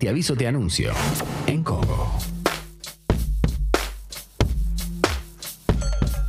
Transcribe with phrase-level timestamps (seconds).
[0.00, 0.92] Te aviso, te anuncio.
[1.48, 2.08] En Congo.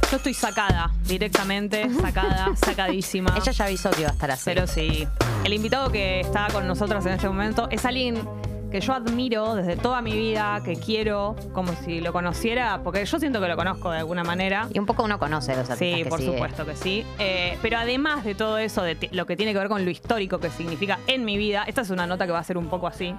[0.10, 3.38] Yo estoy sacada, directamente, sacada, sacadísima.
[3.38, 4.42] Ella ya avisó que iba a estar así.
[4.46, 5.08] Pero sí.
[5.44, 8.28] El invitado que está con nosotros en este momento es alguien
[8.72, 13.20] que yo admiro desde toda mi vida, que quiero, como si lo conociera, porque yo
[13.20, 14.68] siento que lo conozco de alguna manera.
[14.74, 16.34] Y un poco uno conoce los artistas Sí, que por sigue.
[16.34, 17.06] supuesto que sí.
[17.18, 20.40] Eh, pero además de todo eso, de lo que tiene que ver con lo histórico
[20.40, 22.88] que significa en mi vida, esta es una nota que va a ser un poco
[22.88, 23.16] así.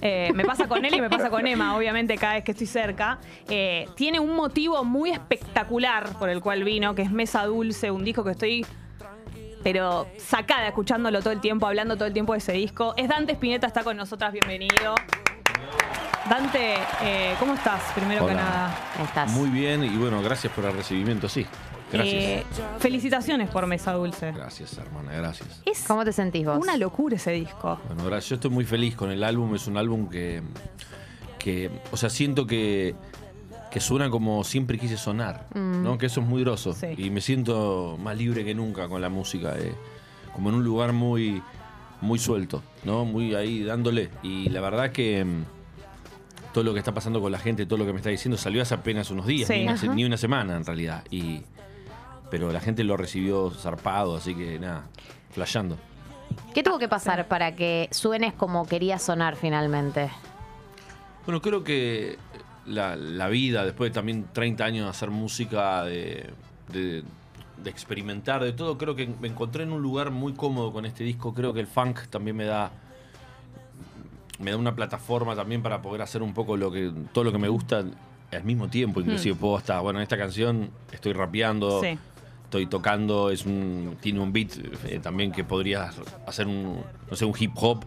[0.00, 2.66] Eh, me pasa con él y me pasa con Emma, obviamente, cada vez que estoy
[2.66, 3.18] cerca.
[3.48, 8.04] Eh, tiene un motivo muy espectacular por el cual vino, que es Mesa Dulce, un
[8.04, 8.64] disco que estoy
[9.62, 12.94] pero sacada, escuchándolo todo el tiempo, hablando todo el tiempo de ese disco.
[12.96, 14.94] Es Dante Spinetta, está con nosotras, bienvenido.
[16.28, 17.82] Dante, eh, ¿cómo estás?
[17.94, 18.68] Primero que nada.
[18.96, 19.30] Ahí estás.
[19.32, 21.46] Muy bien y bueno, gracias por el recibimiento, sí.
[21.92, 22.22] Gracias.
[22.22, 22.46] Eh,
[22.78, 24.32] felicitaciones por Mesa Dulce.
[24.32, 25.60] Gracias, hermana, gracias.
[25.66, 26.58] Es ¿Cómo te sentís vos?
[26.58, 27.78] una locura ese disco.
[27.86, 28.30] Bueno, gracias.
[28.30, 29.54] Yo estoy muy feliz con el álbum.
[29.54, 30.42] Es un álbum que,
[31.38, 32.94] que o sea, siento que,
[33.72, 35.96] que suena como siempre quise sonar, ¿no?
[35.96, 36.74] Que eso es muy groso.
[36.74, 36.88] Sí.
[36.98, 39.54] Y me siento más libre que nunca con la música.
[39.58, 39.72] eh,
[40.34, 41.42] como en un lugar muy,
[42.00, 43.04] muy suelto, ¿no?
[43.04, 44.10] Muy ahí dándole.
[44.22, 45.44] Y la verdad que mm,
[46.54, 48.62] todo lo que está pasando con la gente, todo lo que me está diciendo, salió
[48.62, 49.54] hace apenas unos días, Sí.
[49.54, 49.94] ni, una, se- Ajá.
[49.94, 51.02] ni una semana en realidad.
[51.10, 51.42] Y,
[52.30, 54.84] pero la gente lo recibió zarpado, así que nada,
[55.32, 55.76] flasheando.
[56.54, 60.10] ¿Qué tuvo que pasar para que suenes como querías sonar finalmente?
[61.26, 62.18] Bueno, creo que
[62.66, 66.30] la, la vida, después de también 30 años de hacer música, de,
[66.72, 67.02] de-
[67.62, 71.04] de experimentar, de todo, creo que me encontré en un lugar muy cómodo con este
[71.04, 71.32] disco.
[71.32, 72.72] Creo que el funk también me da
[74.38, 77.38] me da una plataforma también para poder hacer un poco lo que todo lo que
[77.38, 77.84] me gusta
[78.32, 79.00] al mismo tiempo.
[79.00, 81.96] Inclusive puedo hasta, bueno, en esta canción estoy rapeando, Sí.
[82.44, 84.50] estoy tocando, es un, tiene un beat
[84.86, 85.90] eh, también que podría
[86.26, 87.84] hacer un, no sé, un hip hop.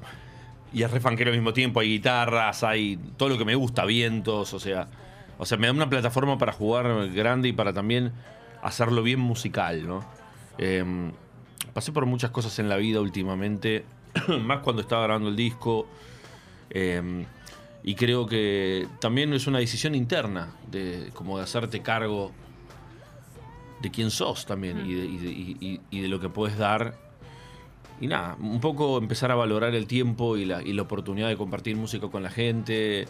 [0.76, 3.86] Y es re funkero al mismo tiempo, hay guitarras, hay todo lo que me gusta,
[3.86, 4.90] vientos, o sea,
[5.38, 8.12] o sea, me da una plataforma para jugar grande y para también
[8.62, 10.04] hacerlo bien musical, ¿no?
[10.58, 10.84] Eh,
[11.74, 13.86] pasé por muchas cosas en la vida últimamente,
[14.42, 15.88] más cuando estaba grabando el disco,
[16.70, 17.26] eh,
[17.82, 22.34] y creo que también es una decisión interna, de como de hacerte cargo
[23.82, 27.05] de quién sos también y de lo que puedes dar.
[28.02, 31.38] Y nada, un poco empezar a valorar el tiempo y la, y la oportunidad de
[31.38, 33.08] compartir música con la gente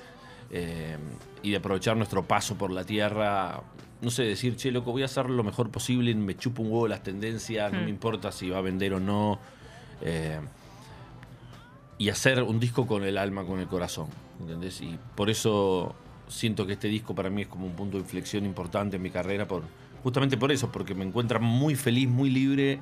[0.52, 0.98] eh,
[1.42, 3.62] y de aprovechar nuestro paso por la tierra.
[4.02, 6.88] No sé, decir, che, loco, voy a hacer lo mejor posible, me chupo un huevo
[6.88, 9.40] las tendencias, no me importa si va a vender o no.
[10.02, 10.40] eh,
[11.98, 14.08] y hacer un disco con el alma, con el corazón,
[14.40, 14.82] ¿entendés?
[14.82, 15.96] Y por eso
[16.28, 19.10] siento que este disco para mí es como un punto de inflexión importante en mi
[19.10, 19.64] carrera, por,
[20.04, 22.80] justamente por eso, porque me encuentra muy feliz, muy libre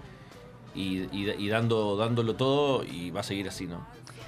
[0.76, 3.86] y, y- dando, dándolo todo y va a seguir así, ¿no?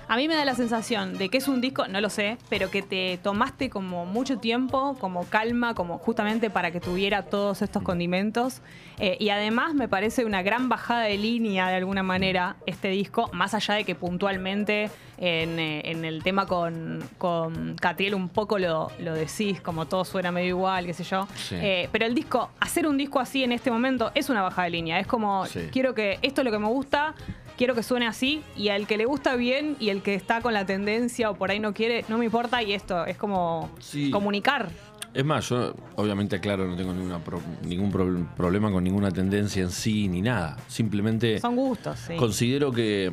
[0.07, 2.69] A mí me da la sensación de que es un disco, no lo sé, pero
[2.69, 7.81] que te tomaste como mucho tiempo, como calma, como justamente para que tuviera todos estos
[7.81, 8.61] condimentos.
[8.99, 13.29] Eh, y además me parece una gran bajada de línea de alguna manera este disco,
[13.33, 18.59] más allá de que puntualmente en, eh, en el tema con, con Catriel un poco
[18.59, 21.27] lo, lo decís, como todo suena medio igual, qué sé yo.
[21.35, 21.55] Sí.
[21.59, 24.69] Eh, pero el disco, hacer un disco así en este momento es una bajada de
[24.71, 24.99] línea.
[24.99, 25.61] Es como, Sí.
[25.71, 27.15] quiero que esto es lo que me gusta,
[27.57, 30.53] quiero que suene así, y al que le gusta bien y el que está con
[30.53, 34.09] la tendencia o por ahí no quiere, no me importa, y esto es como Sí.
[34.11, 34.69] comunicar.
[35.13, 39.61] Es más, yo obviamente, claro, no tengo ninguna pro- ningún pro- problema con ninguna tendencia
[39.63, 40.57] en sí ni nada.
[40.67, 42.15] Simplemente Son gustos, sí.
[42.17, 43.11] considero que,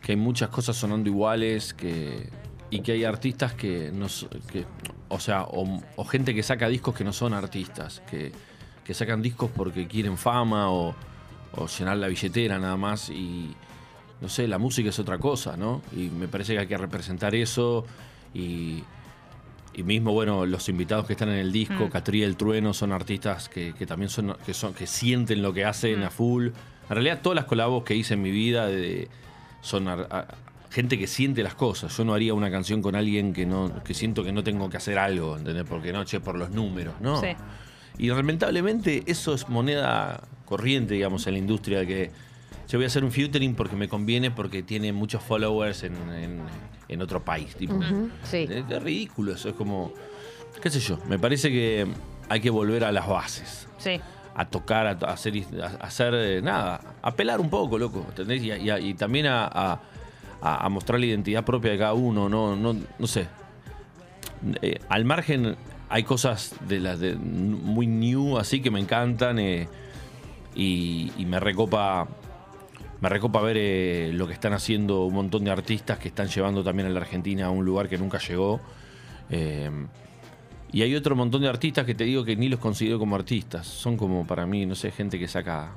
[0.00, 2.30] que hay muchas cosas sonando iguales que,
[2.70, 4.64] y que hay artistas que no s- que,
[5.10, 8.32] o sea, o, o gente que saca discos que no son artistas, que,
[8.82, 10.94] que sacan discos porque quieren fama o,
[11.56, 13.54] o llenar la billetera nada más y
[14.20, 15.82] no sé, la música es otra cosa, ¿no?
[15.96, 17.84] Y me parece que hay que representar eso
[18.32, 18.82] y,
[19.74, 21.88] y mismo, bueno, los invitados que están en el disco, Mm.
[21.90, 25.64] Catriel, El Trueno, son artistas que, que también son que, son, que sienten lo que
[25.64, 26.04] hacen Mm.
[26.04, 26.46] a full.
[26.48, 26.54] En
[26.88, 29.08] realidad, todas las colabos que hice en mi vida de-
[29.60, 30.26] son a-
[30.70, 31.94] gente que siente las cosas.
[31.96, 34.76] Yo no haría una canción con alguien que no que siento que no tengo que
[34.78, 35.64] hacer algo, ¿entendés?
[35.68, 37.20] Porque no, che, por los números, ¿no?
[37.20, 37.28] Sí.
[37.98, 40.22] Y lamentablemente eso es moneda
[40.56, 42.10] corriente, digamos, en la industria de que
[42.68, 46.40] yo voy a hacer un featuring porque me conviene, porque tiene muchos followers en, en-
[46.88, 47.56] en otro país.
[47.56, 47.80] Tipo.
[48.24, 48.46] Sí.
[48.50, 49.92] Es, es ridículo eso, es como,
[50.62, 51.86] qué sé yo, me parece que
[52.28, 53.98] hay que volver a las bases, Sí.
[54.34, 55.32] a tocar, a, hacer,
[55.62, 58.42] a hacer eh, nada, a pelar un poco, loco, ¿entendés?
[58.42, 59.80] Y, y también a-
[60.44, 63.26] a mostrar la identidad propia de cada uno, no, no, no sé.
[64.60, 65.56] Eh, al margen
[65.88, 69.68] hay cosas de las de muy new así que me encantan eh,
[70.54, 72.08] y, me recopa
[73.00, 76.62] me recopa ver eh, lo que están haciendo un montón de artistas que están llevando
[76.62, 78.60] también a la Argentina a un lugar que nunca llegó.
[79.28, 79.70] Eh,
[80.72, 83.66] y hay otro montón de artistas que te digo que ni los considero como artistas.
[83.66, 85.72] Son como para mí, no sé, gente que saca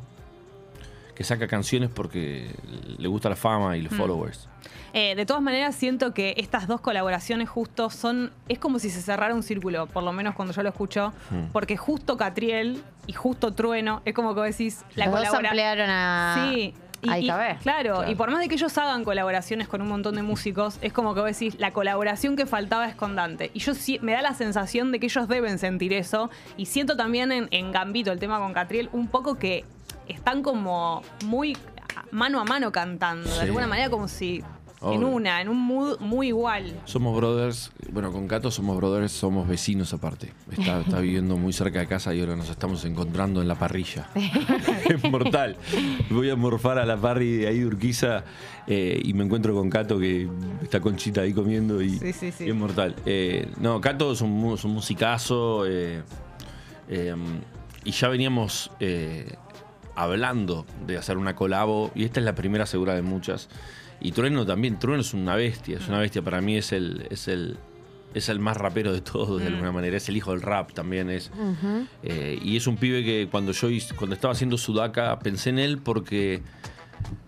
[1.15, 2.49] que saca canciones porque
[2.97, 4.47] le gusta la fama y los followers.
[4.93, 8.31] Eh, de todas maneras, siento que estas dos colaboraciones justo son.
[8.47, 11.13] Es como si se cerrara un círculo, por lo menos cuando yo lo escucho.
[11.29, 11.47] Hmm.
[11.51, 14.83] Porque justo Catriel y justo Trueno, es como que vos decís.
[14.95, 16.73] La Los dos colabora- ampliaron a, Sí.
[17.09, 17.27] a y-
[17.61, 18.09] Claro.
[18.09, 21.13] y por más de que ellos hagan colaboraciones con un montón de músicos, es como
[21.13, 23.51] que vos decís, la colaboración que faltaba es con Dante.
[23.53, 26.29] Y yo sí, me da la sensación de que ellos deben sentir eso.
[26.57, 29.65] Y siento también en, en Gambito, el tema con Catriel, un poco que
[30.07, 31.57] están como muy
[32.11, 34.43] mano a mano cantando, de alguna manera como si
[34.81, 36.79] en una, en un mood muy igual.
[36.85, 40.33] Somos brothers, bueno, con Cato somos brothers, somos vecinos aparte.
[40.51, 44.09] Está, está viviendo muy cerca de casa y ahora nos estamos encontrando en la parrilla.
[44.89, 45.57] es mortal.
[46.09, 48.25] Voy a morfar a la parry de ahí de Urquiza
[48.67, 50.29] eh, y me encuentro con Cato que
[50.61, 52.45] está conchita ahí comiendo y, Sí, sí, sí.
[52.45, 52.95] y es mortal.
[53.05, 56.03] Eh, no, Cato es un, es un musicazo eh,
[57.83, 58.69] y ya veníamos
[59.95, 63.49] hablando de hacer una colabo y esta es la primera segura de muchas.
[64.01, 67.27] Y Trueno también, Trueno es una bestia, es una bestia, para mí es el, es
[67.27, 67.57] el,
[68.13, 71.09] es el más rapero de todos de alguna manera, es el hijo del rap también
[71.09, 71.31] es.
[72.03, 75.77] Eh, y es un pibe que cuando yo cuando estaba haciendo Sudaka pensé en él
[75.79, 76.41] porque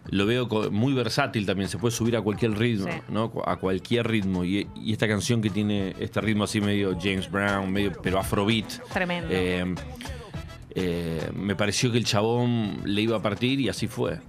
[0.10, 3.00] lo veo muy versátil también, se puede subir a cualquier ritmo, Sí.
[3.10, 3.32] ¿no?
[3.46, 4.46] A cualquier ritmo.
[4.46, 8.68] Y, y esta canción que tiene este ritmo así medio James Brown, medio, pero afrobeat.
[8.94, 9.28] Tremendo.
[9.32, 9.76] eh,
[10.80, 14.20] eh, me pareció que el chabón le iba a partir y así fue.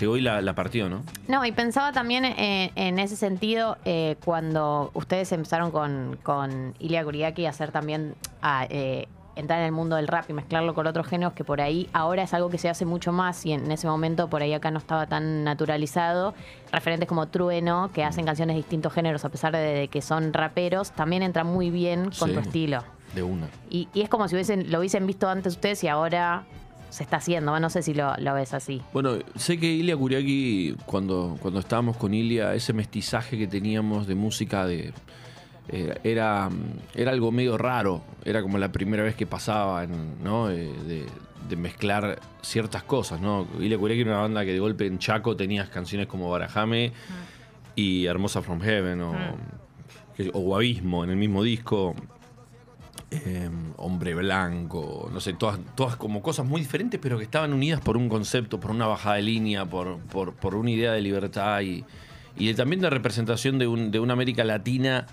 [0.00, 1.02] Llegó y la, la partió, ¿no?
[1.28, 7.04] No, y pensaba también en, en ese sentido eh, cuando ustedes empezaron con, con Ilia
[7.04, 9.06] Kuriaki a hacer también, a eh,
[9.36, 12.22] entrar en el mundo del rap y mezclarlo con otros géneros que por ahí ahora
[12.22, 14.78] es algo que se hace mucho más y en ese momento por ahí acá no
[14.78, 16.34] estaba tan naturalizado.
[16.72, 20.32] Referentes como Trueno, que hacen canciones de distintos géneros a pesar de, de que son
[20.32, 22.34] raperos, también entra muy bien con Sí.
[22.34, 22.82] tu estilo.
[23.14, 23.48] De una.
[23.70, 26.44] Y, y es como si hubiesen, lo hubiesen visto antes ustedes y ahora
[26.90, 27.58] se está haciendo.
[27.58, 28.82] No sé si lo, lo ves así.
[28.92, 34.14] Bueno, sé que Ilia Kuriaki, cuando, cuando estábamos con Ilia, ese mestizaje que teníamos de
[34.14, 34.92] música de.
[35.68, 36.48] eh, era,
[36.94, 38.02] era algo medio raro.
[38.24, 40.50] Era como la primera vez que pasaba, en- ¿no?
[40.50, 41.06] Eh, de,
[41.48, 43.46] de mezclar ciertas cosas, ¿no?
[43.58, 46.92] Ilia Kuriaki era una banda que de golpe en Chaco tenías canciones como Barajame
[47.74, 49.14] y Hermosa from Heaven o,
[50.16, 51.94] que- o Abismo en el mismo disco.
[53.10, 57.80] Eh, hombre blanco, no sé, todas, todas como cosas muy diferentes, pero que estaban unidas
[57.80, 61.60] por un concepto, por una bajada de línea, por, por, por una idea de libertad
[61.62, 61.84] y,
[62.36, 65.06] y de- también de representación de, un- de una América Latina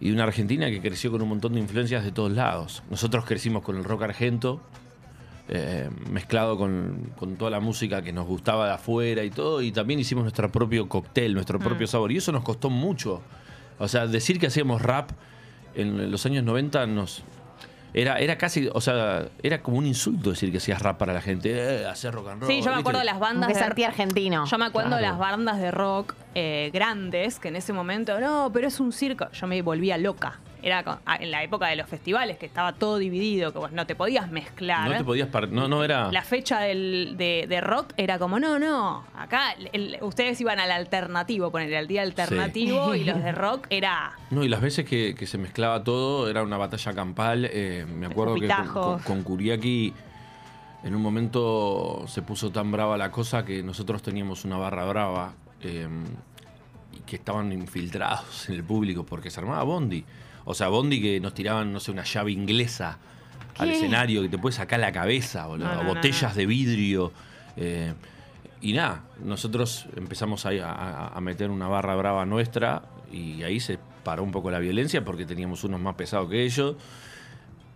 [0.00, 2.82] y de una Argentina que creció con un montón de influencias de todos lados.
[2.90, 4.60] Nosotros crecimos con el rock argento,
[5.48, 9.72] eh, mezclado con, con toda la música que nos gustaba de afuera y todo, y
[9.72, 13.22] también hicimos nuestro propio cóctel, nuestro propio sabor, y eso nos costó mucho.
[13.78, 15.10] O sea, decir que hacíamos rap
[15.74, 17.22] en los años 90 nos...
[17.94, 21.20] Era, era casi, o sea, era como un insulto decir que hacías rap para la
[21.20, 21.50] gente,
[21.82, 22.50] eh, hacer rock and roll.
[22.50, 22.80] Sí, yo me ¿viste?
[22.80, 24.46] acuerdo de las bandas de anti-argentino.
[24.46, 25.12] Yo me acuerdo de Claro.
[25.12, 29.30] las bandas de rock eh, grandes que en ese momento, no, pero es un circo.
[29.32, 30.38] Yo me volvía loca.
[30.62, 33.72] Era con- ah, en la época de los festivales, que estaba todo dividido, que vos
[33.72, 34.88] no te podías mezclar.
[34.88, 35.28] No te podías...
[35.50, 36.12] No, no era...
[36.12, 40.70] La fecha del- de, de rock era como, no, no, acá el- ustedes iban al
[40.70, 45.14] alternativo, ponerle al día alternativo, y los de rock era No, y las veces que,
[45.16, 47.48] que se mezclaba todo era una batalla campal.
[47.50, 49.92] eh, me acuerdo que con, con, con Kuriaki
[50.84, 55.32] en un momento se puso tan brava la cosa que nosotros teníamos una barra brava
[55.60, 55.86] eh,
[56.92, 60.04] y que estaban infiltrados en el público porque se armaba Bondi.
[60.44, 62.98] O sea, Bondi que nos tiraban, no sé, una llave inglesa
[63.58, 65.68] al escenario que te puede sacar la cabeza, boludo.
[65.68, 66.36] No, no, no, botellas no.
[66.38, 67.12] de vidrio.
[67.56, 67.92] eh,
[68.60, 72.82] y nada, nosotros empezamos a, a- a meter una barra brava nuestra
[73.12, 76.76] y ahí se paró un poco la violencia porque teníamos unos más pesados que ellos.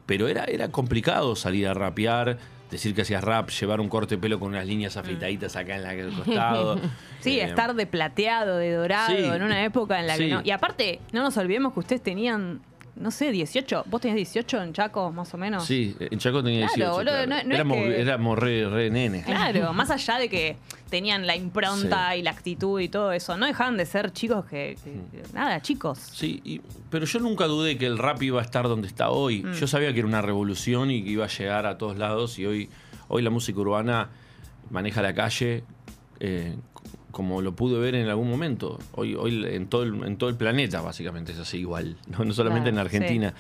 [0.06, 2.38] Pero era, era complicado salir a rapear,
[2.70, 6.00] decir que hacías rap, llevar un corte de pelo con unas líneas afeitaditas acá en
[6.00, 6.80] el costado.
[7.20, 10.42] Sí, Eh, estar de plateado, de dorado, sí, en una época en la que no.
[10.44, 12.60] Y aparte, no nos olvidemos que ustedes tenían,
[12.96, 13.84] no sé, 18.
[13.86, 15.64] ¿Vos tenías 18 en Chaco, más o menos?
[15.66, 16.92] Sí, en Chaco tenía Claro, 18.
[16.94, 17.26] boludo, claro.
[17.28, 19.24] no- no es éramos, que- éramos re, re nenes.
[19.26, 20.56] Claro, más allá de que
[20.90, 24.76] tenían la impronta y la actitud y todo eso, no dejaban de ser chicos que,
[24.82, 25.98] que- que- nada, chicos.
[25.98, 26.60] Sí, y-
[26.90, 29.42] pero yo nunca dudé que el rap iba a estar donde está hoy.
[29.42, 29.52] Mm.
[29.52, 32.46] Yo sabía que era una revolución y que iba a llegar a todos lados y
[32.46, 32.70] hoy,
[33.08, 34.08] hoy la música urbana
[34.70, 35.64] maneja la calle
[36.18, 36.56] eh,
[37.16, 38.78] como lo pude ver en algún momento.
[38.92, 41.96] Hoy, hoy en, todo el, en todo el planeta, básicamente, es así igual.
[42.08, 43.34] No, no solamente Claro, en Argentina.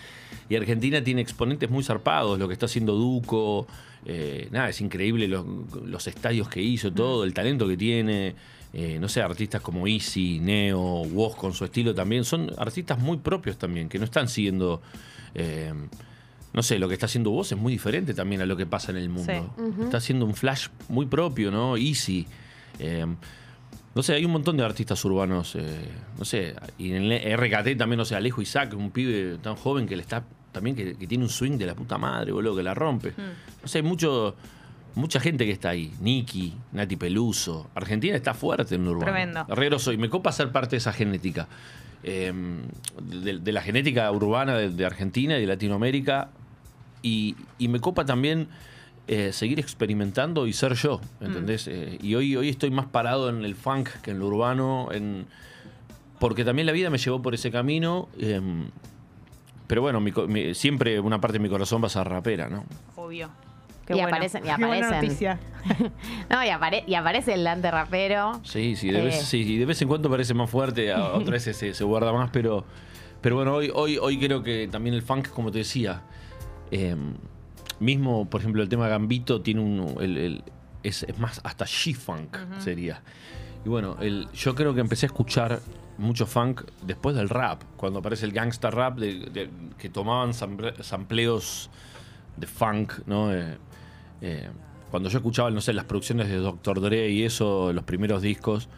[0.48, 3.66] Y Argentina tiene exponentes muy zarpados, lo que está haciendo Duco.
[4.06, 5.44] eh, nada, es increíble los,
[5.84, 8.34] los estadios que hizo, todo, el talento que tiene.
[8.72, 12.24] eh, no sé, artistas como Easy, Neo, Woz con su estilo también.
[12.24, 14.80] Son artistas muy propios también, que no están siguiendo.
[15.34, 15.70] eh,
[16.54, 18.90] no sé, lo que está haciendo vos es muy diferente también a lo que pasa
[18.90, 19.54] en el mundo.
[19.84, 21.76] Está haciendo un flash muy propio, ¿no?
[21.76, 22.26] Easy.
[22.78, 23.04] Eh,
[23.96, 25.64] no sé, hay un montón de artistas urbanos, eh,
[26.18, 29.86] no sé, y en el RKT también, no sé, Alejo Isaac, un pibe tan joven
[29.86, 30.22] que le está,
[30.52, 33.14] también que, que tiene un swing de la puta madre, boludo, que la rompe.
[33.16, 34.36] No sé, hay mucho,
[34.96, 35.94] mucha gente que está ahí.
[35.98, 37.70] Nicky, Nati Peluso.
[37.74, 39.06] Argentina está fuerte en urbano.
[39.06, 39.46] Tremendo.
[39.48, 41.48] Herrero soy, me copa ser parte de esa genética.
[42.02, 42.34] Eh,
[43.02, 46.28] de, de la genética urbana de, de Argentina y de Latinoamérica.
[47.00, 48.48] Y, y me copa también
[49.08, 51.68] eh, seguir experimentando y ser yo, ¿entendés?
[51.68, 55.26] Eh, y hoy, hoy estoy más parado en el funk que en lo urbano, en,
[56.18, 58.08] porque también la vida me llevó por ese camino.
[58.18, 58.40] eh,
[59.68, 62.48] pero bueno, mi co- mi- siempre una parte de mi corazón va a ser rapera,
[62.48, 62.64] ¿no?
[62.94, 63.30] Obvio.
[63.88, 64.90] Y aparecen- y Qué buena aparecen.
[65.08, 65.38] noticia.
[66.30, 68.40] No, y, apare- y aparece el Dante rapero.
[68.44, 69.24] Sí, sí, de, vez, Eh.
[69.24, 72.12] sí, y de vez en cuando parece más fuerte, a otras veces se, se guarda
[72.12, 72.64] más, pero,
[73.20, 76.02] pero bueno, hoy, hoy, hoy creo que también el funk, como te decía,
[76.70, 76.94] eh,
[77.80, 79.96] mismo, por ejemplo, el tema Gambito tiene un.
[80.02, 80.44] el- el-
[80.82, 83.02] es, es más, hasta G-Funk sería.
[83.64, 85.60] Y bueno, el, yo creo que empecé a escuchar
[85.98, 90.80] mucho funk después del rap, cuando aparece el gangsta rap, de- de- que tomaban sample-
[90.82, 91.70] sampleos
[92.36, 93.32] de funk, ¿no?
[93.34, 93.58] Eh,
[94.20, 94.48] eh,
[94.90, 96.80] cuando yo escuchaba, no sé, las producciones de Dr.
[96.80, 98.68] Dre y eso, los primeros discos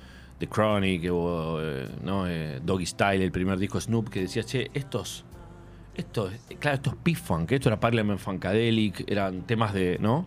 [0.41, 2.27] de Chronic, o, eh, ¿no?
[2.27, 5.25] Eh, Doggy Style, el primer disco Snoop, que decía, che, estos,
[5.99, 10.27] esto, claro, esto es P-Funk, esto era Parliament Funkadelic, eran temas de, ¿no?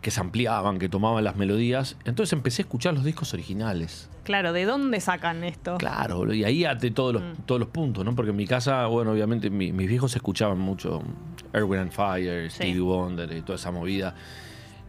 [0.00, 1.96] Que se ampliaban, que tomaban las melodías.
[2.04, 4.08] Entonces empecé a escuchar los discos originales.
[4.22, 5.76] Claro, ¿de dónde sacan esto?
[5.78, 8.14] Claro, y ahí até todos los, todos los puntos, ¿no?
[8.14, 11.02] Porque en mi casa, bueno, obviamente mi- mis viejos escuchaban mucho
[11.52, 14.14] Erwin and Fire, Stevie Wonder y toda esa movida.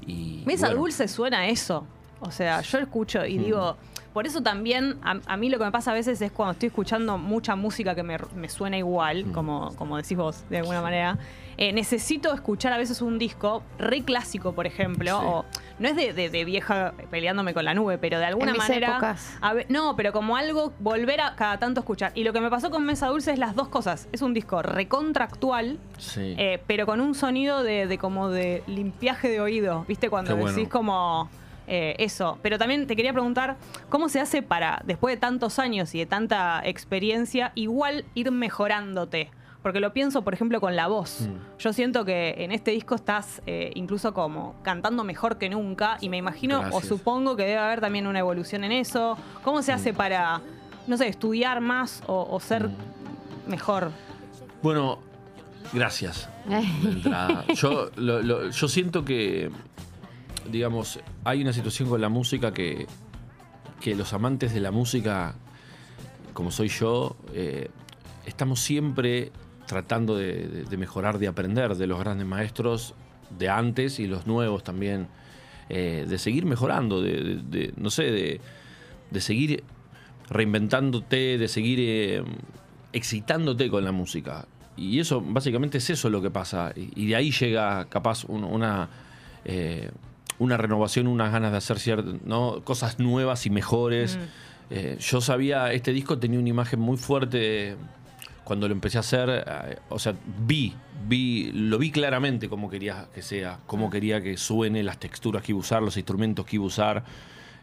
[0.08, 1.86] Y, Mesa bueno, Dulce suena eso.
[2.22, 3.76] O sea, yo escucho y digo,
[4.16, 6.68] por eso también a, a mí lo que me pasa a veces es cuando estoy
[6.68, 11.18] escuchando mucha música que me, me suena igual, como, como decís vos de alguna manera,
[11.58, 15.26] eh, necesito escuchar a veces un disco re clásico, por ejemplo, Sí.
[15.28, 15.46] o
[15.80, 18.92] no es de, de- de vieja peleándome con la nube, pero de alguna mis manera...
[18.92, 19.38] épocas.
[19.42, 22.14] a ver- no, pero como algo, volver a cada tanto escuchar.
[22.16, 24.08] Y lo que me pasó con Mesa Dulce es las dos cosas.
[24.14, 26.36] Es un disco recontractual, Sí.
[26.38, 30.10] eh, pero con un sonido de, de como de limpiaje de oído, ¿viste?
[30.10, 30.56] Cuando Qué bueno.
[30.56, 31.30] decís como
[31.68, 32.38] eh, eso.
[32.42, 33.58] Pero también te quería preguntar,
[33.90, 39.30] ¿cómo se hace para, después de tantos años y de tanta experiencia, igual ir mejorándote?
[39.64, 41.22] Porque lo pienso, por ejemplo, con la voz.
[41.22, 41.58] Mm.
[41.60, 46.10] Yo siento que en este disco estás eh, incluso como cantando mejor que nunca y
[46.10, 49.18] me imagino o supongo que debe haber también una evolución en eso.
[49.44, 49.76] ¿Cómo se Mm.
[49.76, 50.42] hace para,
[50.86, 52.70] no sé, estudiar más o, o ser
[53.48, 53.90] mejor?
[54.62, 55.00] Bueno,
[55.74, 56.30] gracias.
[57.56, 59.50] Yo, lo- lo- yo siento que,
[60.50, 62.88] digamos, hay una situación con la música que,
[63.82, 65.36] que los amantes de la música,
[66.34, 67.70] como soy yo, eh,
[68.26, 69.32] estamos siempre
[69.68, 72.94] tratando de, mejorar, de aprender de los grandes maestros
[73.38, 75.08] de antes y los nuevos también,
[75.70, 78.40] eh, de seguir mejorando, de, no sé,
[79.12, 79.64] de, seguir
[80.30, 82.24] reinventándote, de seguir eh,
[82.94, 84.48] excitándote con la música.
[84.78, 86.74] Y eso, básicamente, es eso lo que pasa.
[86.76, 88.90] Y, de ahí llega, capaz, un- una,
[90.40, 92.62] una renovación, unas ganas de hacer cier- ¿no?
[92.64, 94.18] cosas nuevas y mejores.
[94.70, 97.76] Eh, yo sabía, este disco tenía una imagen muy fuerte
[98.44, 99.44] cuando lo empecé a hacer.
[99.48, 100.14] eh, o sea,
[100.46, 100.74] vi,
[101.08, 105.52] vi, lo vi claramente cómo quería que sea, cómo quería que suene, las texturas que
[105.52, 107.04] iba a usar, los instrumentos que iba a usar,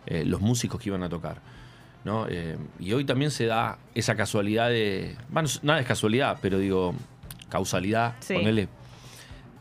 [0.07, 1.41] eh, los músicos que iban a tocar.
[2.05, 2.27] ¿no?
[2.81, 5.17] Y hoy también se da esa casualidad de.
[5.29, 6.95] Bueno, nada es casualidad, pero digo,
[7.49, 8.35] causalidad, Sí.
[8.35, 8.67] ponele,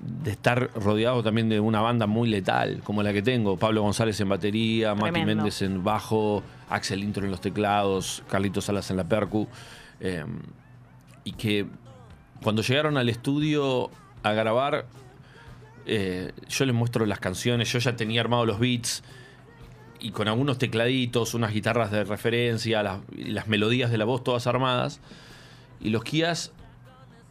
[0.01, 3.57] de estar rodeado también de una banda muy letal, como la que tengo.
[3.57, 5.23] Pablo González en batería, Mati.
[5.23, 9.47] Méndez en bajo, Axel Intro en los teclados, Carlitos Salas en la percu.
[9.99, 10.25] eh,
[11.23, 11.67] y que
[12.41, 13.91] cuando llegaron al estudio
[14.23, 14.87] a grabar,
[15.85, 19.03] eh, yo les muestro las canciones, yo ya tenía armados los beats
[19.99, 24.47] y con algunos tecladitos, unas guitarras de referencia, las, las melodías de la voz todas
[24.47, 24.99] armadas.
[25.79, 26.51] Y los Kias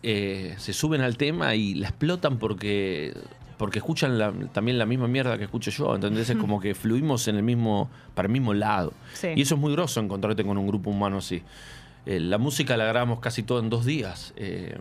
[0.02, 3.14] eh, se suben al tema y la explotan porque
[3.58, 6.30] porque escuchan la- también la misma mierda que escucho yo, ¿entendés?
[6.30, 8.94] Es como que fluimos en el mismo, para el mismo lado.
[9.12, 9.28] Sí.
[9.36, 11.42] Y eso es muy groso encontrarte con un grupo humano así.
[12.06, 14.32] Eh, la música la grabamos casi todo en dos días.
[14.36, 14.78] Eh,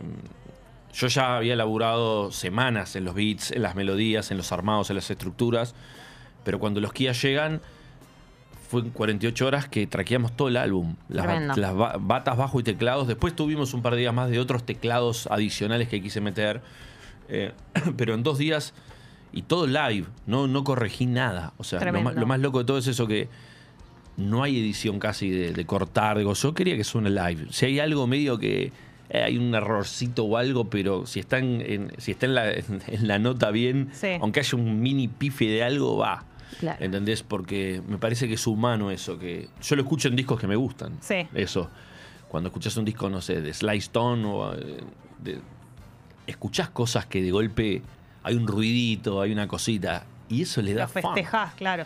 [0.94, 4.96] yo ya había laburado semanas en los beats, en las melodías, en los armados, en
[4.96, 5.74] las estructuras,
[6.42, 7.60] pero cuando los Kia llegan,
[8.70, 10.94] fue en 48 horas que traqueamos todo el álbum.
[11.08, 13.08] Las, batas bajo y teclados.
[13.08, 16.62] Después tuvimos un par de días más de otros teclados adicionales que quise meter.
[17.28, 17.52] Eh,
[17.96, 18.72] pero en dos días
[19.32, 20.06] y todo live.
[20.26, 21.52] No, no corregí nada.
[21.56, 23.28] O sea, lo más, lo más loco de todo es eso que
[24.16, 26.18] no hay edición casi de, de cortar.
[26.20, 27.46] Yo quería que suene live.
[27.50, 28.70] Si hay algo medio que
[29.08, 32.52] eh, hay un errorcito o algo, pero si está en, en- si está en la,
[32.52, 34.10] en- en la nota bien, Sí.
[34.20, 36.24] aunque haya un mini pife de algo, va.
[36.58, 36.84] Claro.
[36.84, 37.22] ¿Entendés?
[37.22, 40.56] Porque me parece que es humano eso, que yo lo escucho en discos que me
[40.56, 40.96] gustan.
[41.00, 41.26] Sí.
[41.34, 41.70] Eso.
[42.28, 44.80] Cuando escuchas un disco, no sé, de Sly Stone o eh,
[45.22, 45.40] de-
[46.26, 47.82] escuchás cosas que de golpe
[48.22, 50.04] hay un ruidito, hay una cosita.
[50.28, 51.02] Y eso le da Lo fun.
[51.02, 51.84] festejás, claro.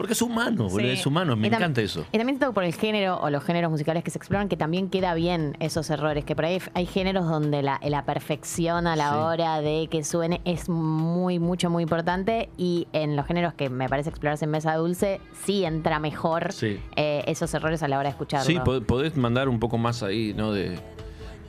[0.00, 2.00] Porque es humano, boludo, es humano, me Y encanta eso.
[2.10, 4.88] Y también siento por el género o los géneros musicales que se exploran, que también
[4.88, 9.10] queda bien esos errores, que por ahí hay géneros donde la, la perfección a la
[9.10, 9.16] Sí.
[9.18, 13.90] hora de que suene es muy, mucho, muy importante y en los géneros que me
[13.90, 16.80] parece explorarse en Mesa Dulce, sí entra mejor Sí.
[16.96, 18.46] eh, esos errores a la hora de escucharlo.
[18.46, 20.52] Sí, pod- podés mandar un poco más ahí, ¿no?
[20.52, 20.78] De,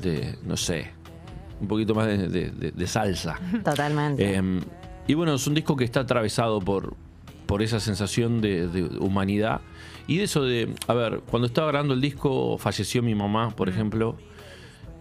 [0.01, 0.91] de no sé,
[1.61, 3.39] un poquito más de, de- de- de salsa.
[3.63, 4.35] Totalmente.
[4.37, 4.61] Eh,
[5.07, 6.95] y bueno, es un disco que está atravesado por,
[7.51, 9.59] por esa sensación de, de humanidad.
[10.07, 13.67] Y de eso de, a ver, cuando estaba grabando el disco falleció mi mamá, por
[13.67, 14.15] ejemplo,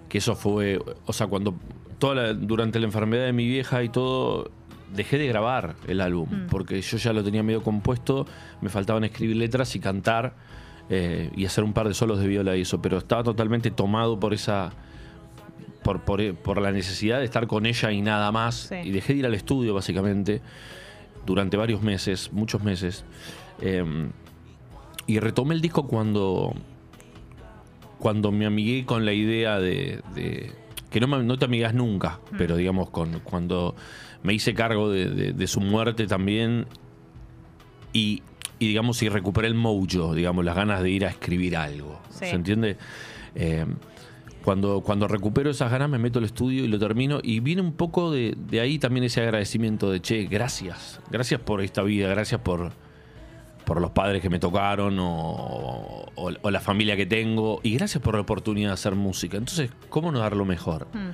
[0.08, 1.54] que eso fue, o sea, cuando
[2.00, 4.50] toda la- durante la enfermedad de mi vieja y todo,
[4.92, 8.26] dejé de grabar el álbum, porque yo ya lo tenía medio compuesto,
[8.62, 10.34] me faltaban escribir letras y cantar
[10.88, 14.18] eh, y hacer un par de solos de viola y eso, pero estaba totalmente tomado
[14.18, 14.72] por esa
[15.84, 18.68] por, por, por la necesidad de estar con ella y nada más.
[18.70, 18.74] Sí.
[18.84, 20.42] Y dejé de ir al estudio, básicamente,
[21.26, 23.04] durante varios meses, muchos meses.
[23.60, 23.84] Eh,
[25.06, 26.54] y retomé el disco cuando,
[27.98, 30.00] cuando me amigué con la idea de.
[30.14, 30.52] de-
[30.90, 33.76] que no, me- no te amigas nunca, pero digamos, con, cuando
[34.24, 36.66] me hice cargo de, de- de su muerte también.
[37.92, 38.22] Y,
[38.58, 42.00] y digamos, y recuperé el mojo, digamos, las ganas de ir a escribir algo.
[42.10, 42.26] Sí.
[42.26, 42.76] ¿Se entiende?
[43.34, 43.66] Eh,
[44.44, 47.72] cuando, cuando recupero esas ganas me meto al estudio y lo termino y viene un
[47.72, 52.40] poco de, de ahí también ese agradecimiento de, che, gracias, gracias por esta vida, gracias
[52.40, 52.72] por,
[53.64, 58.02] por los padres que me tocaron o, o- o la familia que tengo y gracias
[58.02, 59.36] por la oportunidad de hacer música.
[59.36, 60.86] Entonces, ¿cómo no dar lo mejor?
[60.92, 61.10] Mm.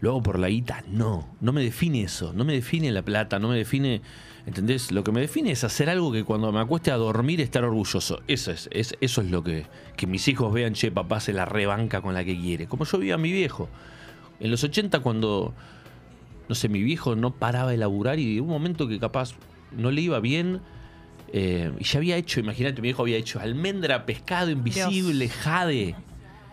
[0.00, 3.38] Lo hago por la guita, no, no me define eso, no me define la plata,
[3.38, 4.02] no me define,
[4.46, 4.92] ¿entendés?
[4.92, 8.22] Lo que me define es hacer algo que cuando me acueste a dormir estar orgulloso.
[8.28, 11.44] Eso es, es- eso es lo que, que mis hijos vean, che, papá se la
[11.44, 12.66] rebanca con la que quiere.
[12.66, 13.68] Como yo vi a mi viejo.
[14.40, 15.54] En los 80 cuando,
[16.48, 19.32] no sé, mi viejo no paraba de laburar y de un momento que capaz
[19.76, 20.60] no le iba bien,
[21.32, 25.96] eh, y ya había hecho, imagínate, mi viejo había hecho almendra, pescado invisible, jade.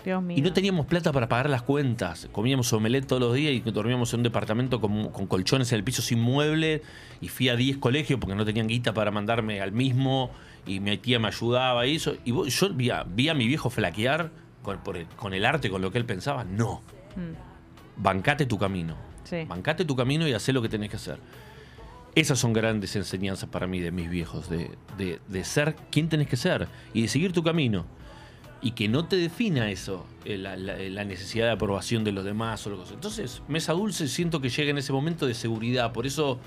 [0.04, 0.38] Dios mío.
[0.38, 2.28] Y no teníamos plata para pagar las cuentas.
[2.32, 5.84] Comíamos omelette todos los días y dormíamos en un departamento con, con colchones en el
[5.84, 6.82] piso sin mueble.
[7.22, 10.32] Y fui a 10 colegios porque no tenían guita para mandarme al mismo.
[10.66, 12.16] Y mi tía me ayudaba y eso.
[12.26, 15.70] Y yo vi a, vi a mi viejo flaquear con, por el, con el arte,
[15.70, 16.44] con lo que él pensaba.
[16.44, 16.82] No.
[17.16, 18.02] Mm.
[18.02, 18.96] Bancate tu camino.
[19.24, 19.46] Sí.
[19.48, 21.18] Bancate tu camino y haz lo que tenés que hacer.
[22.16, 26.28] Esas son grandes enseñanzas para mí de mis viejos, de, de- de ser quien tenés
[26.28, 27.86] que ser y de seguir tu camino.
[28.64, 32.66] Y que no te defina eso, eh, la, la- necesidad de aprobación de los demás
[32.66, 32.94] o lo que.
[32.94, 36.40] Entonces, Mesa Dulce siento que llega en ese momento de seguridad, por eso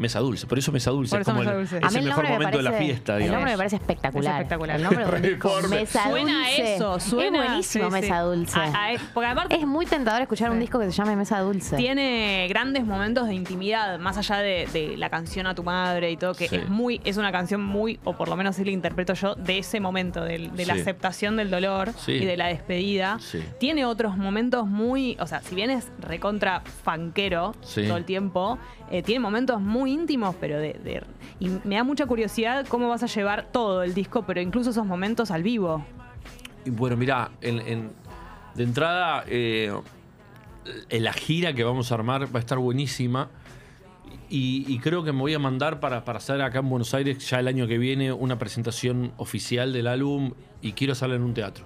[0.00, 1.76] Mesa Dulce, por eso Mesa Dulce Por es eso como Mesa el, Dulce.
[1.78, 3.36] es A mí el mejor me momento de la fiesta, El digamos.
[3.38, 4.32] nombre me parece espectacular.
[4.32, 4.76] Es espectacular.
[4.76, 5.76] El nombre del disco, Reforme.
[5.80, 6.74] Mesa Suena a Dulce.
[6.74, 7.38] eso, suena.
[7.42, 8.00] Es buenísimo sí, sí.
[8.00, 8.58] Mesa Dulce.
[8.58, 11.76] A- a- porque aparte Es muy tentador escuchar un disco que se llame Mesa Dulce.
[11.76, 16.16] tiene grandes momentos de intimidad, más allá de, de la canción a tu madre y
[16.16, 16.56] todo, que Sí.
[16.56, 19.58] es muy, es una canción muy, o por lo menos así la interpreto yo, de
[19.58, 22.12] ese momento, de, la aceptación del dolor Sí.
[22.12, 23.18] y de la despedida.
[23.20, 23.42] Sí.
[23.58, 27.86] Tiene otros momentos muy, o sea, si bien es recontra fanquero Sí.
[27.86, 28.58] todo el tiempo,
[28.90, 31.02] eh, tiene momentos muy íntimos, pero de, de-
[31.40, 34.86] Y me da mucha curiosidad cómo vas a llevar todo el disco, pero incluso esos
[34.86, 35.84] momentos al vivo.
[36.64, 37.90] Y bueno, mirá, en, en-
[38.54, 39.72] de entrada, eh,
[40.88, 43.28] en la gira que vamos a armar va a estar buenísima.
[44.28, 47.18] Y, y creo que me voy a mandar para, para hacer acá en Buenos Aires
[47.28, 51.34] ya el año que viene una presentación oficial del álbum y quiero hacerla en un
[51.34, 51.64] teatro.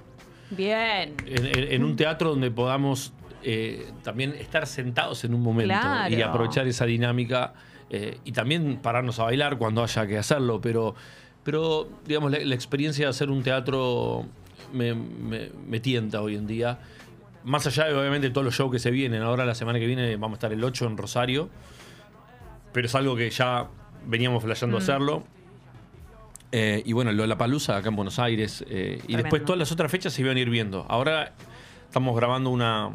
[0.51, 1.15] Bien.
[1.27, 6.15] En, en- en un teatro donde podamos eh, también estar sentados en un momento Claro.
[6.15, 7.53] y aprovechar esa dinámica
[7.91, 10.95] eh, y también pararnos a bailar cuando haya que hacerlo, pero,
[11.45, 14.25] pero digamos, la, la experiencia de hacer un teatro
[14.73, 16.79] me, me- me tienta hoy en día.
[17.45, 20.17] Más allá de obviamente todos los shows que se vienen, ahora la semana que viene
[20.17, 21.51] vamos a estar el 8 en Rosario,
[22.73, 23.69] pero es algo que ya
[24.07, 25.23] veníamos flasheando hacerlo.
[26.53, 28.65] Eh, y bueno, lo de la palusa acá en Buenos Aires.
[28.69, 30.87] eh, y después todas las otras fechas se iban a ir viendo.
[30.89, 31.33] Ahora
[31.87, 32.91] estamos grabando una,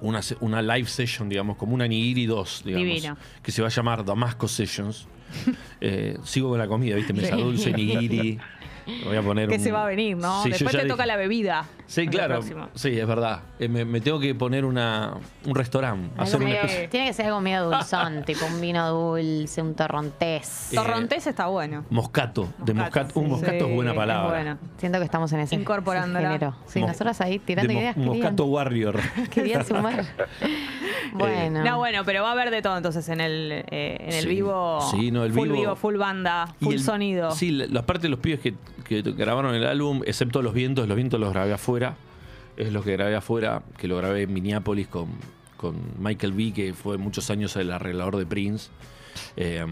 [0.00, 3.16] una, una live session, digamos, como una Nigiri 2, digamos, Divino.
[3.42, 5.06] que se va a llamar Damasco Sessions.
[5.80, 7.12] Eh, sigo con la comida, ¿viste?
[7.12, 8.38] Mesa dulce, Nigiri.
[9.04, 10.42] Voy a poner Que un- se va a venir, ¿no?
[10.44, 11.66] Sí, Después te dije- toca la bebida.
[11.86, 12.40] Sí, claro.
[12.74, 13.40] Sí, es verdad.
[13.58, 16.10] Eh, me, me tengo que poner una, un restaurante.
[16.20, 20.72] Hacer medio- tiene que ser algo medio dulzón, tipo un vino dulce, un torrontés.
[20.72, 21.84] Eh, Torrontés está bueno.
[21.90, 22.48] Moscato.
[22.58, 23.20] De Moscato.
[23.20, 23.30] Un sí.
[23.30, 24.38] moscato es buena palabra.
[24.38, 24.58] es bueno.
[24.78, 26.20] Siento que estamos en ese, Incorporándola.
[26.28, 26.56] ese género.
[26.66, 27.94] Sí, Mos- nosotros ahí tirando de mo- ideas.
[27.94, 29.00] Querían, Moscato Warrior.
[29.32, 30.04] querían sumar.
[31.12, 31.62] bueno.
[31.64, 34.28] No, bueno, pero va a haber de todo entonces en el, eh, en el Sí.
[34.28, 34.80] vivo.
[34.90, 37.30] Sí, no, el full vivo- vivo, full banda, Y full el- sonido.
[37.30, 40.86] Sí, la, la parte de los pibes que, que grabaron el álbum, excepto los vientos,
[40.88, 41.75] los vientos los grabé afuera.
[42.56, 45.08] Es lo que grabé afuera, que lo grabé en Minneapolis con,
[45.56, 48.70] con Michael B., que fue muchos años el arreglador de Prince.
[49.36, 49.64] Eh,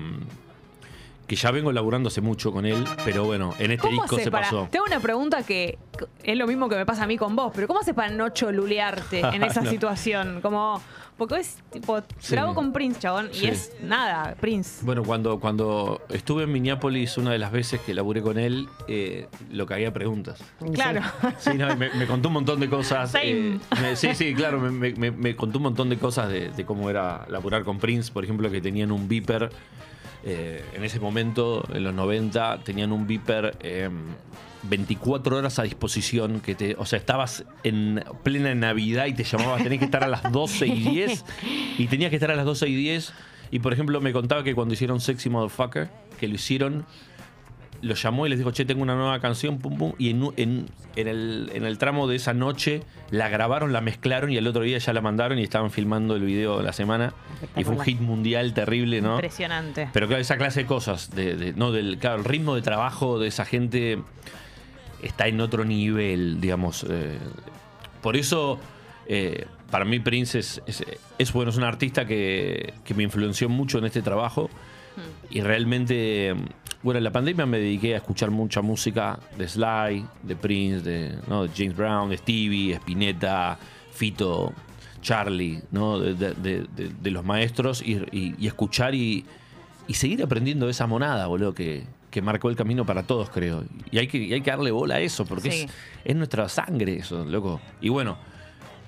[1.27, 4.31] que ya vengo laburando hace mucho con él, pero bueno, en este ¿Cómo disco se
[4.31, 4.45] para.?
[4.45, 4.69] pasó.
[4.71, 5.79] Tengo una pregunta que
[6.23, 8.29] es lo mismo que me pasa a mí con vos, pero ¿cómo haces para no
[8.31, 9.71] cholulearte en esa No.
[9.71, 10.41] situación?
[10.43, 10.81] Como.
[11.17, 12.01] Porque es tipo.
[12.19, 12.33] Sí.
[12.33, 13.45] Grabo con Prince, chabón, Sí.
[13.45, 14.85] y es nada, Prince.
[14.85, 19.29] Bueno, cuando, cuando estuve en Minneapolis, una de las veces que laburé con él, eh,
[19.53, 20.43] lo cagué a preguntas.
[20.75, 21.03] Claro.
[21.39, 23.15] Sí, no, me, me contó un montón de cosas.
[23.23, 27.25] Eh, me- sí, sí, claro, me contó un montón de cosas de, de cómo era
[27.29, 29.51] laburar con Prince, por ejemplo, que tenían un beeper.
[30.25, 33.91] Eh, en ese momento, en los 90, tenían un beeper eh,
[34.63, 36.41] 24 horas a disposición.
[36.41, 40.09] Que te, o sea, estabas en plena Navidad y te llamabas, tenés que estar a
[40.09, 41.25] las 12 y 10.
[41.77, 43.13] Y tenías que estar a las 12 y 10.
[43.51, 46.87] Y por ejemplo, me contaba que cuando hicieron Sexy Motherfucker, que lo hicieron
[47.85, 49.93] lo llamó y les dijo, che, tengo una nueva canción, pum, pum.
[49.99, 50.67] Y en, un- en-
[50.97, 54.63] en el, en el tramo de esa noche la grabaron, la mezclaron y el otro
[54.63, 57.13] día ya la mandaron y estaban filmando el video la semana.
[57.57, 59.15] Y fue un hit mundial terrible, ¿no?
[59.15, 59.89] Impresionante.
[59.93, 63.19] Pero claro, esa clase de cosas, de, de- no, del, claro, el ritmo de trabajo
[63.19, 63.99] de esa gente
[65.03, 66.87] está en otro nivel, digamos.
[66.89, 67.19] eh,
[68.03, 68.59] por eso,
[69.07, 70.85] eh, para mí Prince es, es,
[71.19, 74.49] es, bueno, es un artista que, que me influenció mucho en este trabajo.
[75.29, 76.37] Y realmente,
[76.85, 81.19] bueno, en la pandemia me dediqué a escuchar mucha música de Sly, de Prince, de,
[81.27, 81.43] ¿no?
[81.45, 83.59] de James Brown, de Stevie, Spinetta,
[83.93, 84.53] Fito,
[85.03, 85.99] Charlie, ¿no?
[85.99, 89.25] de, de- los maestros y, y- y escuchar y,
[89.89, 93.65] y seguir aprendiendo de esa monada, boludo, que, que marcó el camino para todos, creo.
[93.91, 95.61] Y hay que, hay que darle bola a eso, porque Sí.
[95.63, 95.71] es,
[96.05, 97.61] es nuestra sangre eso, loco.
[97.81, 98.17] Y bueno,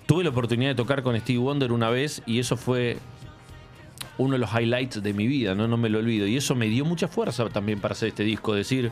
[0.06, 2.98] tuve la oportunidad de tocar con Stevie Wonder una vez y eso fue
[4.18, 5.68] uno de los highlights de mi vida, ¿no?
[5.68, 6.26] No me lo olvido.
[6.26, 8.54] Y eso me dio mucha fuerza también para hacer este disco.
[8.54, 8.90] Decir,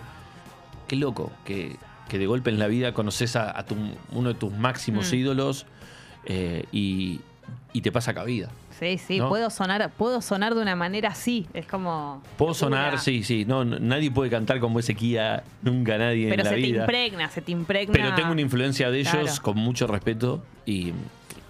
[0.89, 1.77] qué loco, que,
[2.09, 3.77] que de golpe en la vida conoces a, a tu-
[4.13, 5.15] uno de tus máximos Mm.
[5.17, 5.67] ídolos
[6.27, 7.21] eh, y,
[7.73, 8.51] y te pasa cabida.
[8.79, 9.29] Sí, sí, ¿No?
[9.29, 11.47] puedo sonar, puedo sonar de una manera así.
[11.55, 12.23] Es como.
[12.37, 13.45] Puedo sonar, sí, sí.
[13.47, 16.67] No, no- nadie puede cantar como ese Kia, nunca nadie Pero en la se te
[16.81, 17.93] impregna, se te impregna.
[17.93, 19.43] Pero tengo una influencia de ellos Claro.
[19.43, 20.93] con mucho respeto y,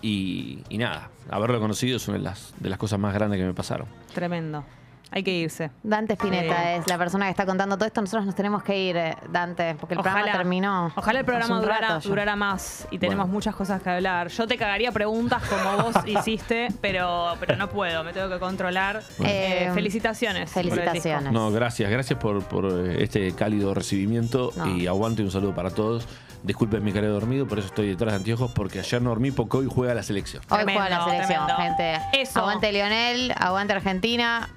[0.05, 3.47] y, y nada, haberlo conocido es una de las, de las cosas más grandes que
[3.47, 3.87] me pasaron.
[4.13, 4.65] Tremendo.
[5.11, 5.71] Hay que irse.
[5.85, 6.77] Dante Spinetta Eh.
[6.79, 8.01] es la persona que está contando todo esto.
[8.01, 10.93] Nosotros nos tenemos que ir, eh, Dante, porque el programa terminó.
[10.97, 12.09] Ojalá el programa durara, rato ya.
[12.09, 13.33] durara más y tenemos Bueno.
[13.35, 14.27] muchas cosas que hablar.
[14.29, 19.03] Yo te cagaría preguntas como vos hiciste, pero, pero no puedo, me tengo que controlar.
[19.21, 20.51] Eh, Eh, felicitaciones.
[20.51, 21.33] felicitaciones.
[21.33, 22.67] No, gracias, gracias por, por
[22.99, 24.67] este cálido recibimiento No.
[24.77, 26.09] y aguante y un saludo para todos.
[26.45, 29.31] Disculpen mi cara de dormido, por eso estoy detrás de anteojos, porque ayer no dormí
[29.31, 30.43] porque hoy juega la selección.
[30.51, 31.77] Hoy Tremendo, juega la selección, tremendo.
[31.79, 32.21] gente.
[32.21, 32.41] Eso.
[32.41, 34.51] Aguante Lionel, aguante Argentina.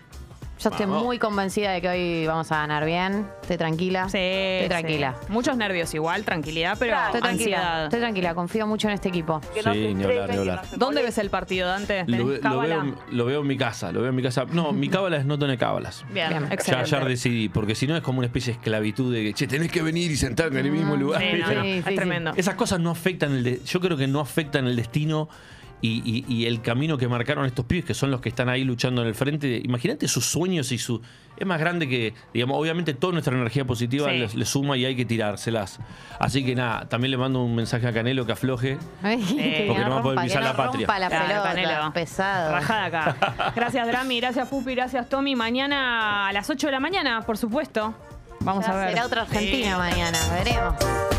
[0.59, 1.03] Yo estoy Vamos.
[1.03, 3.27] muy convencida de que hoy vamos a ganar bien.
[3.43, 4.09] Estoy tranquila.
[4.09, 4.69] Sí, Estoy sí.
[4.69, 5.15] tranquila.
[5.29, 7.57] Muchos nervios igual, tranquilidad, pero Estoy tranquila.
[7.57, 7.83] ansiedad.
[7.85, 8.33] Estoy tranquila.
[8.33, 9.39] Confío mucho en este equipo.
[9.53, 10.61] Sí, ni hablar, ni hablar.
[10.75, 11.99] ¿Dónde ves el partido, Dante?
[11.99, 12.77] Lo, ¿Tenés ve- lo cábala?
[12.83, 14.45] veo, lo veo en mi casa, lo veo en mi casa.
[14.51, 16.03] No, mi cábala es no tener cábalas.
[16.11, 16.47] Bien, Bien.
[16.47, 16.95] Ya excelente.
[16.95, 19.71] ayer decidí, porque si no es como una especie de esclavitud de que, che, tenés
[19.71, 21.21] que venir y sentarte en el mismo lugar.
[21.21, 21.55] Sí, no, ¿viste?
[21.55, 21.95] no, Sí, es sí.
[21.95, 22.31] tremendo.
[22.35, 25.29] Esas cosas no afectan el de- yo creo que no afectan el destino
[25.81, 28.63] y, y- y el camino que marcaron estos pibes que son los que están ahí
[28.63, 29.61] luchando en el frente.
[29.63, 31.01] Imagínate sus sueños y su
[31.37, 34.17] es más grande que, digamos, obviamente toda nuestra energía positiva Sí.
[34.17, 35.79] les, les suma y hay que tirárselas.
[36.19, 38.79] Así que nada, también le mando un mensaje a Canelo que afloje.
[39.03, 40.87] Que Porque no no va a poder pisar la patria.
[40.99, 41.93] la Claro, pelota, Canelo.
[41.93, 42.51] pesado.
[42.53, 43.51] Rajada acá.
[43.55, 44.19] Gracias, Drami.
[44.19, 44.73] Gracias, Pupi.
[44.73, 45.35] Gracias, Tommy.
[45.35, 47.93] Mañana a las 8 de la mañana, por supuesto.
[48.39, 48.89] Vamos a ver.
[48.89, 49.77] Será otra Argentina Sí.
[49.77, 51.16] mañana, veremos.